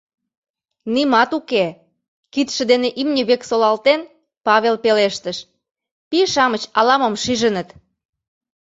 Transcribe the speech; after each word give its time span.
—Нимат 0.93 1.31
уке,— 1.37 1.65
кидше 2.33 2.63
дене 2.71 2.89
имне 3.01 3.21
век 3.29 3.41
солалтен, 3.49 4.01
Павел 4.45 4.75
пелештыш,— 4.83 5.37
пий-шамыч 6.09 6.63
ала-мом 6.79 7.15
шижыныт. 7.23 7.69